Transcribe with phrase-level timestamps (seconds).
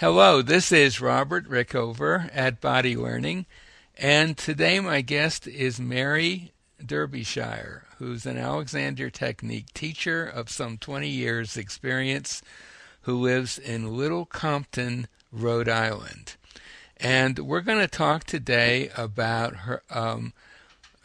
[0.00, 3.46] Hello, this is Robert Rickover at Body Learning,
[3.96, 11.08] and today my guest is Mary Derbyshire, who's an Alexander Technique teacher of some 20
[11.08, 12.42] years' experience
[13.00, 16.36] who lives in Little Compton, Rhode Island.
[16.98, 20.32] And we're going to talk today about her um,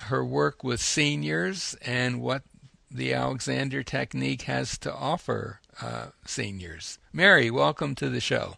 [0.01, 2.43] her work with seniors and what
[2.91, 6.99] the Alexander Technique has to offer uh, seniors.
[7.11, 8.57] Mary, welcome to the show.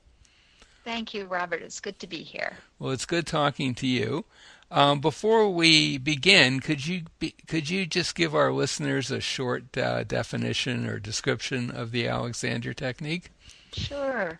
[0.86, 1.64] Thank you, Robert.
[1.64, 2.54] It's good to be here.
[2.78, 4.24] Well, it's good talking to you.
[4.70, 9.76] Um, before we begin, could you be, could you just give our listeners a short
[9.76, 13.32] uh, definition or description of the Alexander technique?
[13.74, 14.40] Sure.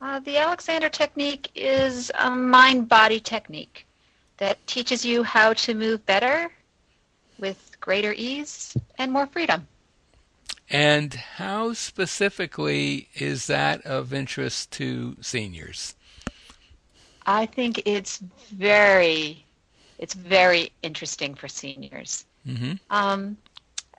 [0.00, 3.86] Uh, the Alexander technique is a mind-body technique
[4.38, 6.50] that teaches you how to move better
[7.38, 9.66] with greater ease and more freedom.
[10.72, 15.94] And how specifically is that of interest to seniors?
[17.26, 18.18] I think it's
[18.50, 19.44] very,
[19.98, 22.24] it's very interesting for seniors.
[22.48, 22.72] Mm-hmm.
[22.88, 23.36] Um,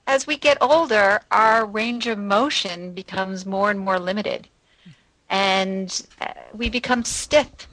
[0.08, 4.48] as we get older, our range of motion becomes more and more limited,
[5.30, 7.68] and uh, we become stiff,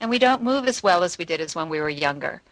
[0.00, 2.42] and we don't move as well as we did as when we were younger.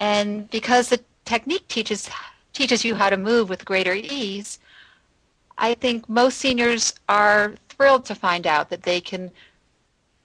[0.00, 2.08] And because the technique teaches
[2.54, 4.58] teaches you how to move with greater ease,
[5.58, 9.30] I think most seniors are thrilled to find out that they can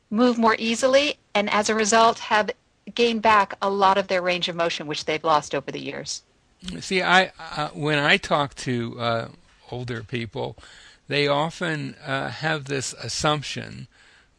[0.10, 2.52] move more easily and as a result have
[2.94, 6.24] gained back a lot of their range of motion which they've lost over the years.
[6.80, 9.28] See, I uh, when I talk to uh,
[9.72, 10.58] older people,
[11.08, 13.88] they often uh, have this assumption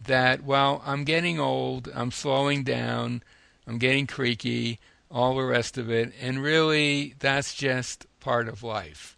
[0.01, 3.23] that well, I'm getting old, I'm slowing down,
[3.67, 4.79] I'm getting creaky,
[5.11, 9.17] all the rest of it, and really that's just part of life.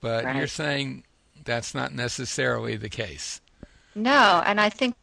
[0.00, 0.36] But right.
[0.36, 1.04] you're saying
[1.46, 3.40] that's not necessarily the case.
[3.94, 4.94] No, and I think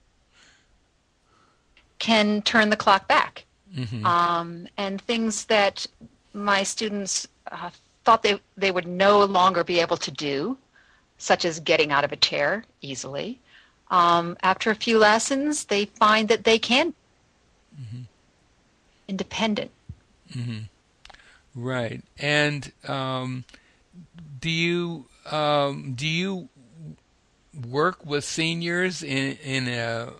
[1.97, 3.45] can turn the clock back.
[3.75, 4.05] Mm-hmm.
[4.05, 5.87] Um, and things that
[6.33, 7.71] my students uh,
[8.03, 10.57] thought they, they would no longer be able to do,
[11.17, 13.39] such as getting out of a chair easily.
[13.89, 16.93] Um, after a few lessons, they find that they can
[17.79, 18.01] mm-hmm.
[19.07, 19.71] independent.
[20.35, 20.59] Mm-hmm.
[21.55, 22.03] Right.
[22.17, 23.45] And um,
[24.39, 26.49] do you um, do you
[27.69, 30.13] work with seniors in in a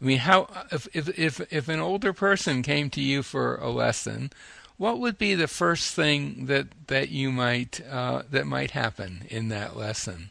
[0.00, 3.70] I mean, how if if if if an older person came to you for a
[3.70, 4.30] lesson,
[4.76, 9.48] what would be the first thing that that you might uh, that might happen in
[9.48, 10.30] that lesson?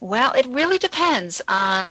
[0.00, 1.88] Well, it really depends on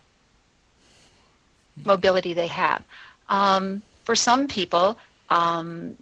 [1.84, 2.81] mobility they have.
[3.28, 4.97] Um, for some people,
[5.29, 5.97] um,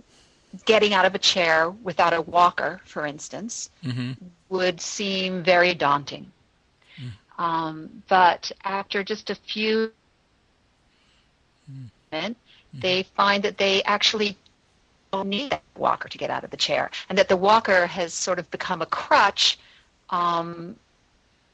[0.65, 4.13] getting out of a chair without a walker, for instance, mm-hmm.
[4.49, 6.31] would seem very daunting.
[6.99, 7.43] Mm.
[7.43, 9.91] Um, but after just a few
[11.69, 12.31] mm-hmm.
[12.73, 14.37] they find that they actually
[15.11, 18.13] don't need a walker to get out of the chair, and that the walker has
[18.13, 19.57] sort of become a crutch
[20.09, 20.75] um,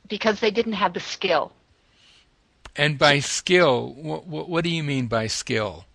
[0.08, 1.52] because they didn't have the skill.
[2.76, 5.86] And by skill, what, what, what do you mean by skill?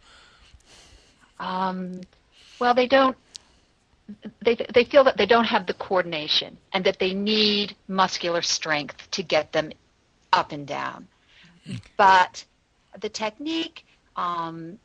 [1.41, 2.01] Um,
[2.59, 3.17] well, they don't.
[4.45, 9.11] They they feel that they don't have the coordination and that they need muscular strength
[9.11, 9.73] to get them
[10.33, 11.09] up and down.
[11.97, 12.45] But
[13.01, 13.85] the technique
[14.17, 14.79] um,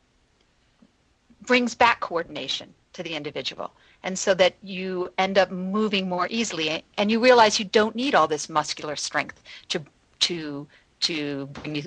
[1.46, 3.72] brings back coordination to the individual.
[4.02, 8.14] And so that you end up moving more easily and you realize you don't need
[8.14, 9.82] all this muscular strength to,
[10.20, 10.66] to,
[11.00, 11.82] to bring you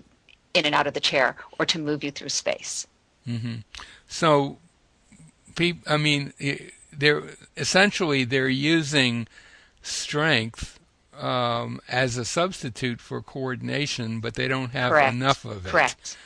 [0.53, 2.87] in and out of the chair or to move you through space.
[3.27, 3.55] Mm-hmm.
[4.07, 4.57] So,
[5.87, 6.33] I mean,
[6.91, 7.23] they're
[7.57, 9.27] essentially they're using
[9.81, 10.79] strength
[11.17, 15.13] um, as a substitute for coordination, but they don't have Correct.
[15.13, 15.69] enough of it.
[15.69, 16.17] Correct.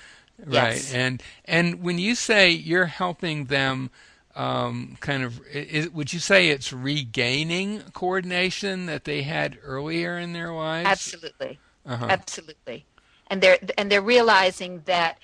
[0.45, 0.75] Right.
[0.75, 0.94] Yes.
[0.94, 3.90] And and when you say you're helping them
[4.35, 10.34] um, kind of is, would you say it's regaining coordination that they had earlier in
[10.34, 10.88] their lives?
[10.88, 11.59] Absolutely.
[11.85, 12.07] Uh-huh.
[12.09, 12.85] Absolutely.
[13.28, 15.20] And they're and they're realizing that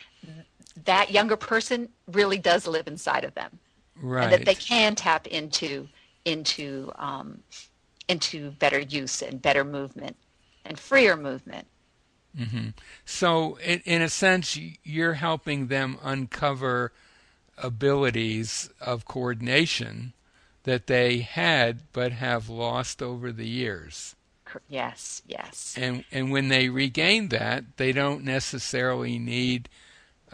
[0.84, 3.60] that younger person really does live inside of them.
[4.02, 4.24] Right.
[4.24, 5.88] And that they can tap into
[6.26, 7.44] into um,
[8.08, 10.18] into better use and better movement
[10.66, 11.68] and freer movement.
[12.38, 12.70] Mm-hmm.
[13.06, 16.92] So, in, in a sense, you're helping them uncover
[17.58, 20.14] abilities of coordination
[20.64, 24.16] that they had but have lost over the years.
[24.68, 25.76] Yes, yes.
[25.78, 29.70] And and when they regain that, they don't necessarily need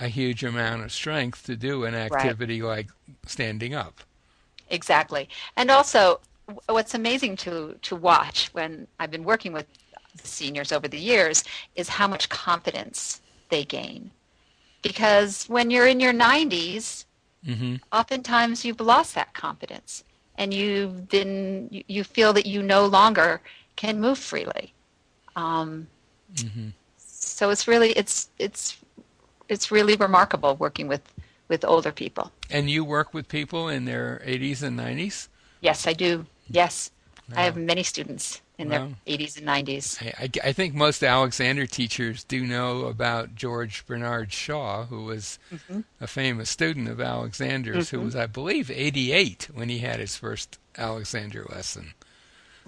[0.02, 2.78] a huge amount of strength to do an activity right.
[2.78, 2.88] like
[3.26, 4.02] standing up.
[4.70, 5.30] Exactly.
[5.56, 6.20] And also
[6.68, 9.68] what's amazing to to watch when I've been working with
[10.22, 11.44] seniors over the years
[11.76, 14.12] is how much confidence they gain.
[14.82, 17.06] Because when you're in your 90s,
[17.46, 17.76] mm-hmm.
[17.92, 20.04] oftentimes you've lost that confidence
[20.38, 23.42] and you've been, you feel that you no longer
[23.76, 24.74] can move freely.
[25.36, 25.88] Um,
[26.34, 26.70] mm-hmm.
[26.98, 28.78] So it's really, it's, it's,
[29.52, 31.02] it's really remarkable working with,
[31.50, 32.32] with older people.
[32.50, 35.28] And you work with people in their 80s and 90s?
[35.60, 36.26] Yes, I do.
[36.50, 36.90] Yes.
[37.30, 37.42] Wow.
[37.42, 40.02] I have many students in their 80s and 90s.
[40.18, 45.82] I, I, think most Alexander teachers do know about George Bernard Shaw, who was mm-hmm.
[46.00, 47.98] a famous student of Alexander's, mm-hmm.
[47.98, 51.94] who was, I believe, 88 when he had his first Alexander lesson.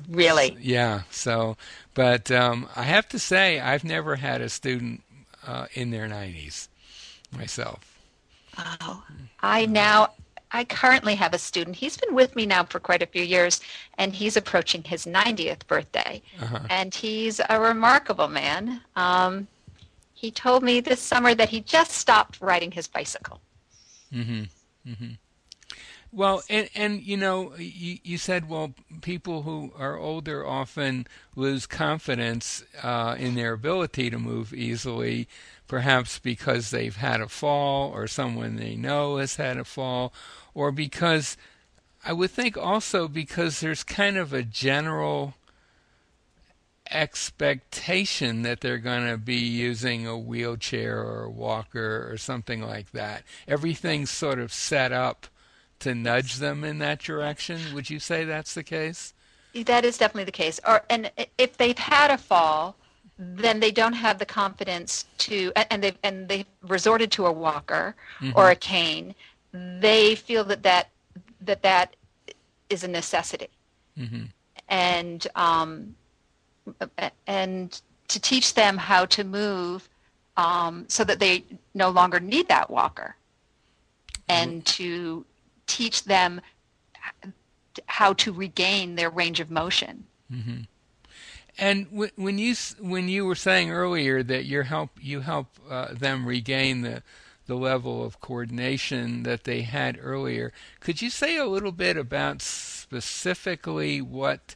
[0.09, 0.57] Really?
[0.59, 1.03] Yeah.
[1.12, 1.56] So,
[1.94, 5.03] but um, I have to say, I've never had a student
[5.45, 6.68] uh, in their 90s
[7.38, 7.97] myself.
[8.57, 9.03] Oh,
[9.41, 10.09] I now
[10.53, 11.75] I currently have a student.
[11.75, 13.59] He's been with me now for quite a few years,
[13.97, 16.21] and he's approaching his 90th birthday.
[16.39, 16.59] Uh-huh.
[16.69, 18.81] And he's a remarkable man.
[18.95, 19.47] Um,
[20.13, 23.41] he told me this summer that he just stopped riding his bicycle.
[24.13, 24.44] Mm-hmm.
[24.91, 25.13] Mm-hmm.
[26.15, 31.65] Well, and and you know, you, you said well, people who are older often lose
[31.65, 35.27] confidence uh, in their ability to move easily,
[35.68, 40.13] perhaps because they've had a fall or someone they know has had a fall,
[40.54, 41.36] or because
[42.06, 45.33] I would think also because there's kind of a general
[46.92, 52.92] expectation that they're going to be using a wheelchair or a walker or something like
[52.92, 53.24] that.
[53.48, 55.25] Everything's sort of set up
[55.83, 57.59] to nudge them in that direction.
[57.74, 59.13] Would you say that's the case?
[59.65, 60.59] That is definitely the case.
[60.68, 62.75] Or and if they've had a fall,
[63.18, 67.95] then they don't have the confidence to and they and they've resorted to a walker
[68.19, 68.38] mm-hmm.
[68.38, 69.13] or a cane
[69.53, 70.89] they feel that that
[71.41, 71.95] that, that
[72.69, 73.50] is a necessity,
[73.97, 74.24] mm-hmm.
[74.69, 75.95] and um,
[77.27, 79.88] and to teach them how to move
[80.38, 81.44] um, so that they
[81.74, 83.15] no longer need that walker,
[84.27, 84.83] and mm-hmm.
[84.83, 85.25] to
[85.73, 86.39] teach them
[87.87, 90.05] how to regain their range of motion.
[90.31, 90.61] Mm-hmm.
[91.57, 95.93] And w- when you when you were saying earlier that you help you help uh,
[95.93, 97.01] them regain the
[97.45, 100.53] the level of coordination that they had earlier.
[100.79, 104.55] Could you say a little bit about specifically what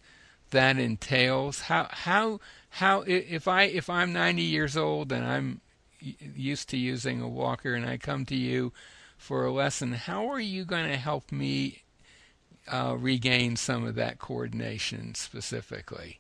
[0.52, 1.62] that entails?
[1.62, 2.40] How how
[2.70, 5.62] how if I if I'm 90 years old and I'm
[6.00, 8.72] used to using a walker and I come to you
[9.18, 11.84] for a lesson, how are you going to help me
[12.68, 16.20] uh, regain some of that coordination specifically?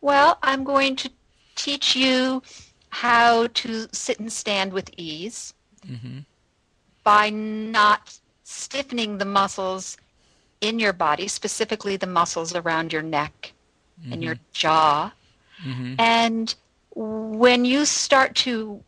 [0.00, 1.10] Well, I'm going to
[1.54, 2.42] teach you
[2.90, 5.54] how to sit and stand with ease
[5.86, 6.20] mm-hmm.
[7.04, 9.96] by not stiffening the muscles
[10.60, 13.52] in your body, specifically the muscles around your neck
[14.00, 14.12] mm-hmm.
[14.12, 14.52] and your mm-hmm.
[14.52, 15.12] jaw.
[15.64, 15.94] Mm-hmm.
[15.98, 16.54] And
[16.94, 18.82] when you start to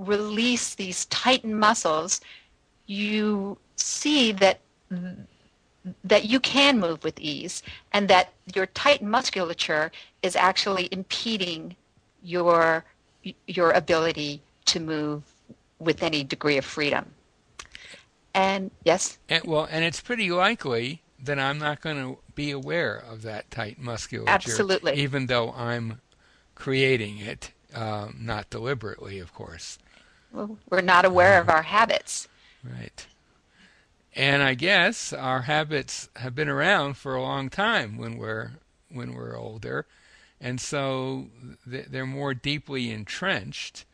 [0.00, 2.20] release these tightened muscles,
[2.86, 4.60] you see that
[6.04, 7.62] that you can move with ease
[7.92, 9.90] and that your tight musculature
[10.22, 11.74] is actually impeding
[12.22, 12.84] your
[13.46, 15.22] your ability to move
[15.78, 17.06] with any degree of freedom.
[18.34, 19.18] And yes?
[19.28, 23.50] And, well, and it's pretty likely that I'm not going to be aware of that
[23.50, 24.30] tight musculature.
[24.30, 24.94] Absolutely.
[24.94, 26.00] Even though I'm
[26.54, 29.78] creating it, um, not deliberately, of course.
[30.32, 32.28] We're not aware of our habits.
[32.64, 33.06] Right.
[34.14, 38.52] And I guess our habits have been around for a long time when we're
[38.92, 39.86] when we're older
[40.40, 41.26] and so
[41.66, 43.84] they're more deeply entrenched.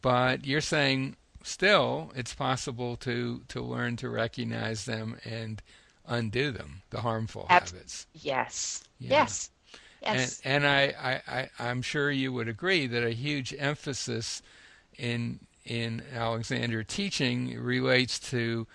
[0.00, 5.62] But you're saying still it's possible to to learn to recognize them and
[6.06, 8.06] undo them, the harmful Abs- habits.
[8.14, 8.84] Yes.
[8.98, 9.10] Yeah.
[9.10, 9.50] Yes.
[10.02, 10.40] Yes.
[10.44, 14.42] And, and I, I, I, I'm sure you would agree that a huge emphasis
[14.98, 18.66] in in Alexander teaching relates to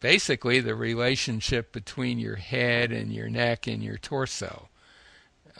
[0.00, 4.68] basically the relationship between your head and your neck and your torso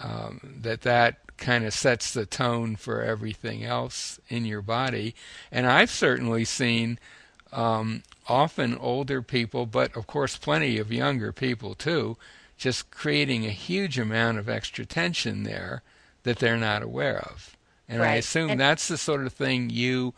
[0.00, 5.14] um, that that kind of sets the tone for everything else in your body.
[5.50, 6.98] And I've certainly seen
[7.52, 12.16] um, often older people, but of course plenty of younger people too,
[12.56, 15.82] just creating a huge amount of extra tension there
[16.22, 17.56] that they're not aware of.
[17.88, 18.12] And right.
[18.12, 20.14] I assume and that's the sort of thing you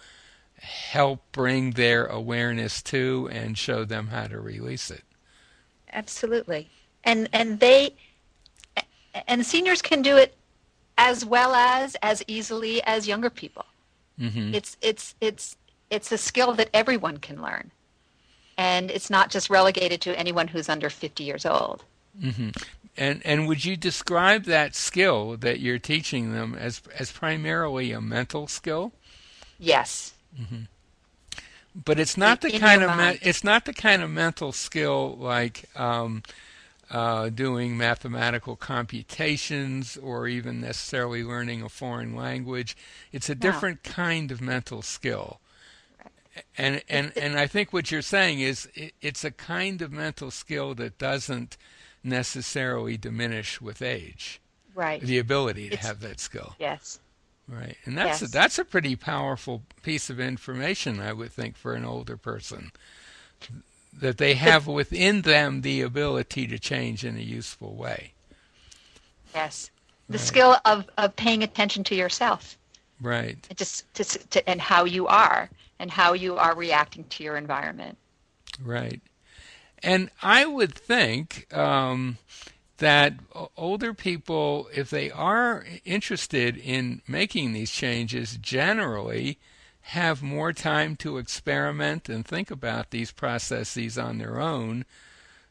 [0.58, 5.02] help bring their awareness to and show them how to release it.
[5.92, 6.68] Absolutely.
[7.04, 7.94] And and they
[9.26, 10.36] and seniors can do it
[10.98, 13.64] as well as as easily as younger people.
[14.20, 14.54] Mm-hmm.
[14.54, 15.56] It's it's it's
[15.90, 17.70] it's a skill that everyone can learn,
[18.56, 21.84] and it's not just relegated to anyone who's under fifty years old.
[22.20, 22.50] Mm-hmm.
[22.96, 28.00] And and would you describe that skill that you're teaching them as as primarily a
[28.00, 28.92] mental skill,
[29.58, 30.12] Yes.
[30.40, 30.62] Mm-hmm.
[31.84, 35.16] But it's not in, the kind of me- it's not the kind of mental skill
[35.18, 36.22] like um,
[36.90, 42.76] uh, doing mathematical computations or even necessarily learning a foreign language.
[43.12, 43.92] It's a different no.
[43.92, 45.40] kind of mental skill.
[46.56, 50.30] And and and I think what you're saying is it, it's a kind of mental
[50.30, 51.56] skill that doesn't
[52.02, 54.40] necessarily diminish with age.
[54.74, 55.00] Right.
[55.00, 56.54] The ability to it's, have that skill.
[56.58, 57.00] Yes.
[57.48, 57.76] Right.
[57.84, 58.30] And that's yes.
[58.30, 62.72] a, that's a pretty powerful piece of information I would think for an older person
[63.98, 68.12] that they have within them the ability to change in a useful way.
[69.34, 69.70] Yes.
[70.08, 70.26] The right.
[70.26, 72.58] skill of, of paying attention to yourself.
[73.00, 73.38] Right.
[73.48, 75.48] And just to, to, and how you are
[75.78, 77.96] and how you are reacting to your environment.
[78.62, 79.00] Right.
[79.82, 82.18] And I would think um,
[82.78, 83.14] that
[83.56, 89.38] older people, if they are interested in making these changes, generally
[89.80, 94.84] have more time to experiment and think about these processes on their own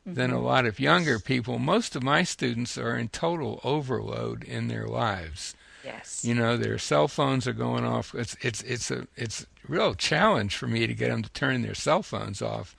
[0.02, 0.14] mm-hmm.
[0.14, 0.44] than a mm-hmm.
[0.44, 1.58] lot of younger people.
[1.58, 5.56] Most of my students are in total overload in their lives.
[5.84, 6.26] Yes.
[6.26, 8.14] You know, their cell phones are going off.
[8.16, 11.62] It's it's it's a it's a real challenge for me to get them to turn
[11.62, 12.76] their cell phones off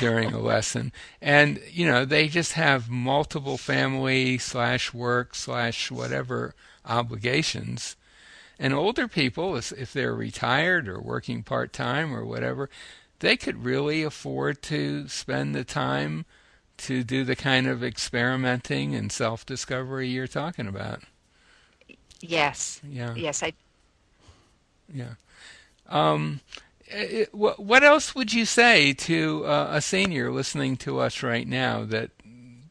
[0.00, 0.92] during a lesson.
[1.20, 7.96] And you know, they just have multiple family slash work slash whatever obligations
[8.58, 12.70] and older people, if they're retired or working part time or whatever,
[13.18, 16.24] they could really afford to spend the time
[16.76, 21.02] to do the kind of experimenting and self discovery you're talking about.
[22.20, 22.80] Yes.
[22.88, 23.14] Yeah.
[23.14, 23.52] Yes, I.
[24.92, 25.14] Yeah.
[25.88, 26.40] Um,
[27.32, 31.84] what, what else would you say to uh, a senior listening to us right now
[31.84, 32.10] that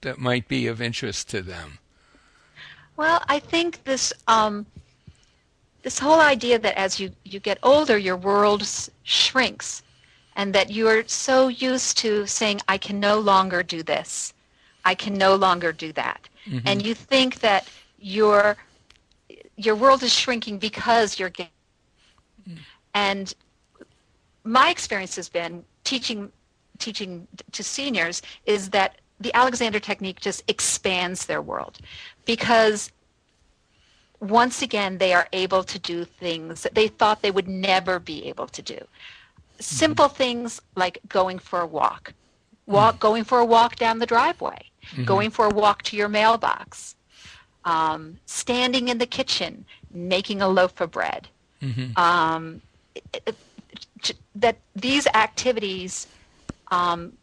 [0.01, 1.79] that might be of interest to them?
[2.95, 4.65] Well, I think this um,
[5.83, 8.67] this whole idea that as you, you get older, your world
[9.03, 9.83] shrinks
[10.35, 14.33] and that you're so used to saying, I can no longer do this.
[14.85, 16.27] I can no longer do that.
[16.47, 16.67] Mm-hmm.
[16.67, 17.67] And you think that
[17.99, 18.57] your,
[19.57, 21.51] your world is shrinking because you're getting.
[22.49, 22.57] Mm.
[22.93, 23.33] And
[24.43, 26.31] my experience has been teaching,
[26.79, 31.79] teaching to seniors is that the Alexander technique just expands their world
[32.25, 32.91] because
[34.23, 38.25] once again, they are able to do things that they thought they would never be
[38.25, 38.79] able to do.
[39.59, 40.15] Simple mm-hmm.
[40.15, 42.13] things like going for a walk,
[42.65, 43.01] walk, mm-hmm.
[43.01, 45.03] going for a walk down the driveway, mm-hmm.
[45.03, 46.95] going for a walk to your mailbox,
[47.65, 51.27] um, standing in the kitchen, making a loaf of bread.
[51.61, 51.97] Mm-hmm.
[51.99, 52.61] Um,
[52.95, 53.37] it, it,
[54.35, 56.07] that these activities
[56.71, 57.13] um,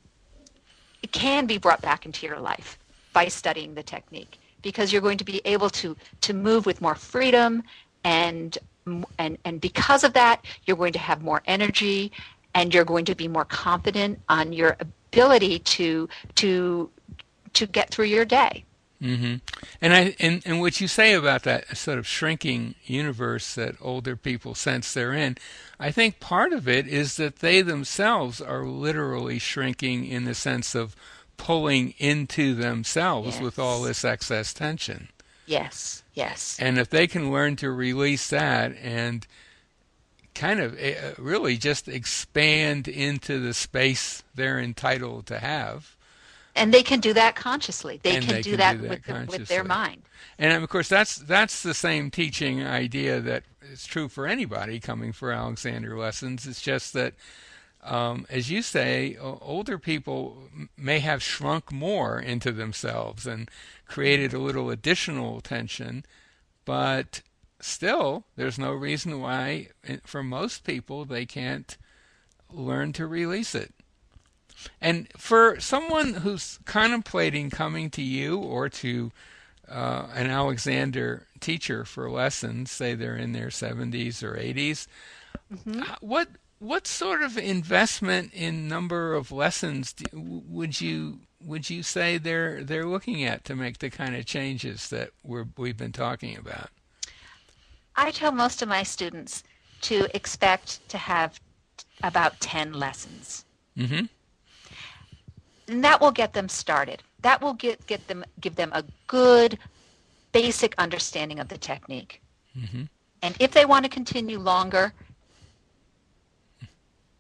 [1.13, 2.79] can be brought back into your life
[3.13, 6.95] by studying the technique because you're going to be able to to move with more
[6.95, 7.63] freedom
[8.05, 8.59] and
[9.19, 12.13] and and because of that you're going to have more energy
[12.55, 16.91] and you're going to be more confident on your ability to to
[17.53, 18.65] to get through your day
[19.03, 19.37] mm-hmm.
[19.81, 24.17] and i and, and what you say about that sort of shrinking universe that older
[24.17, 25.37] people sense they're in
[25.79, 30.75] i think part of it is that they themselves are literally shrinking in the sense
[30.75, 30.95] of
[31.41, 33.41] pulling into themselves yes.
[33.41, 35.09] with all this excess tension.
[35.47, 36.59] Yes, yes.
[36.61, 39.27] And if they can learn to release that and
[40.35, 45.97] kind of uh, really just expand into the space they're entitled to have.
[46.55, 48.01] And they can do that consciously.
[48.03, 50.03] They, can, they do, can that do, that with, the, with their mind.
[50.39, 55.13] And of course, that's that's the same teaching idea that is true for anybody coming
[55.13, 56.47] for Alexander lessons.
[56.47, 57.15] It's just that
[57.83, 60.45] um, as you say, older people
[60.77, 63.51] may have shrunk more into themselves and
[63.87, 66.05] created a little additional tension,
[66.65, 67.23] but
[67.61, 71.79] still, there's no reason why, eh, for most people, they can't
[72.51, 73.73] learn to release it.
[74.81, 79.13] And for someone who's contemplating coming to you or to
[79.69, 84.87] uh, an Alexander teacher for lessons, say they're in their 70s or 80s,
[85.53, 85.83] mm-hmm.
[86.01, 92.19] what what sort of investment in number of lessons do, would you would you say
[92.19, 96.37] they're they're looking at to make the kind of changes that we're, we've been talking
[96.37, 96.69] about?
[97.97, 99.43] I tell most of my students
[99.83, 101.41] to expect to have
[102.03, 103.45] about 10 lessons.
[103.77, 104.07] Mm-hmm.
[105.71, 107.03] And that will get them started.
[107.23, 109.59] That will get, get them give them a good
[110.33, 112.21] basic understanding of the technique.
[112.59, 112.83] Mm-hmm.
[113.23, 114.93] And if they want to continue longer,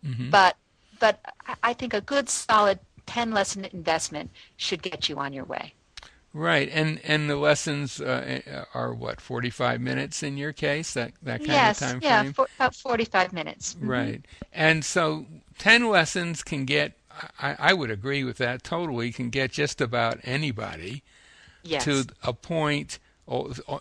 [0.04, 0.30] Mm-hmm.
[0.30, 0.56] But
[0.98, 1.20] but
[1.62, 5.74] I think a good solid 10 lesson investment should get you on your way.
[6.32, 11.12] Right, and and the lessons uh, are what forty five minutes in your case that
[11.22, 12.32] that kind yes, of time yeah, frame.
[12.34, 13.74] for, about forty five minutes.
[13.74, 13.88] Mm-hmm.
[13.88, 15.26] Right, and so
[15.58, 16.96] ten lessons can get.
[17.40, 19.12] I, I would agree with that totally.
[19.12, 21.02] Can get just about anybody
[21.62, 21.84] yes.
[21.84, 22.98] to a point,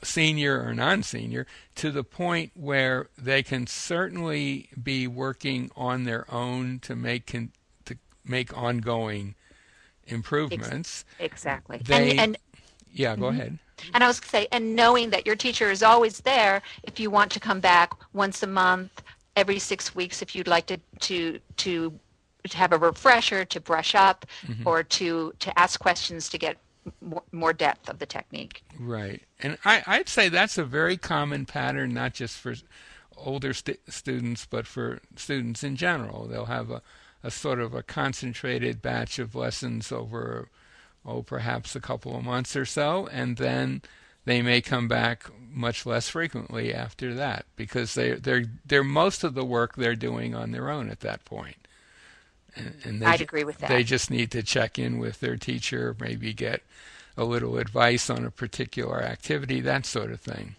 [0.03, 6.79] senior or non-senior, to the point where they can certainly be working on their own
[6.79, 7.49] to make to
[8.25, 9.35] make ongoing
[10.05, 11.05] improvements.
[11.19, 11.79] Exactly.
[11.83, 12.37] They, and, and
[12.91, 13.39] yeah, go mm-hmm.
[13.39, 13.59] ahead.
[13.93, 16.99] And I was going to say, and knowing that your teacher is always there if
[16.99, 19.01] you want to come back once a month,
[19.35, 21.99] every six weeks, if you'd like to to to,
[22.47, 24.67] to have a refresher, to brush up, mm-hmm.
[24.67, 26.57] or to to ask questions to get
[27.01, 28.63] more, more depth of the technique.
[28.79, 32.55] Right, and I, I'd say that's a very common pattern, not just for
[33.17, 36.25] older st- students, but for students in general.
[36.25, 36.81] They'll have a
[37.23, 40.49] a sort of a concentrated batch of lessons over,
[41.05, 43.81] oh, perhaps a couple of months or so, and then
[44.25, 49.33] they may come back much less frequently after that because they they're they're most of
[49.33, 51.55] the work they're doing on their own at that point.
[52.55, 53.69] And, and they, I'd agree with that.
[53.69, 56.61] They just need to check in with their teacher, maybe get
[57.17, 60.55] a little advice on a particular activity, that sort of thing.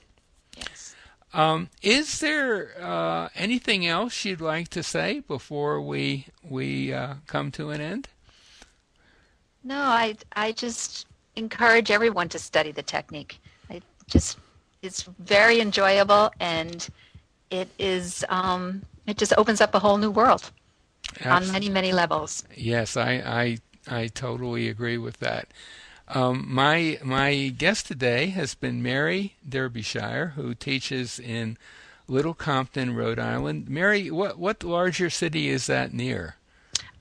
[1.32, 7.52] Um, is there uh, anything else you'd like to say before we we uh, come
[7.52, 8.08] to an end?
[9.62, 11.06] No, I I just
[11.36, 13.40] encourage everyone to study the technique.
[13.70, 14.38] I just
[14.82, 16.88] it's very enjoyable and
[17.50, 20.50] it is um, it just opens up a whole new world
[21.20, 21.46] Absolutely.
[21.46, 22.44] on many many levels.
[22.54, 25.48] Yes, I I I totally agree with that.
[26.08, 31.56] Um, my my guest today has been Mary Derbyshire, who teaches in
[32.08, 33.68] Little Compton, Rhode Island.
[33.68, 36.36] Mary, what what larger city is that near?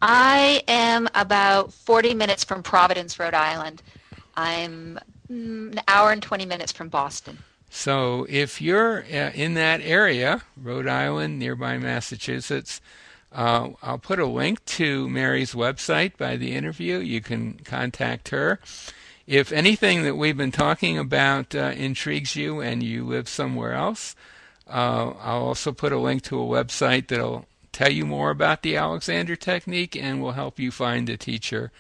[0.01, 3.81] I am about 40 minutes from Providence, Rhode Island.
[4.37, 4.97] I'm
[5.29, 7.39] mm, an hour and 20 minutes from Boston.
[7.69, 12.79] So if you're uh, in that area, Rhode Island, nearby Massachusetts,
[13.31, 16.98] uh, I'll put a link to Mary's website by the interview.
[16.98, 18.59] You can contact her.
[19.27, 24.15] If anything that we've been talking about uh, intrigues you and you live somewhere else,
[24.68, 28.75] uh, I'll also put a link to a website that'll tell you more about the
[28.75, 31.72] Alexander technique and will help you find a teacher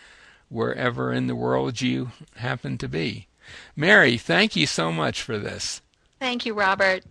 [0.49, 3.27] wherever in the world you happen to be.
[3.75, 5.81] Mary, thank you so much for this.
[6.19, 7.03] Thank you, Robert.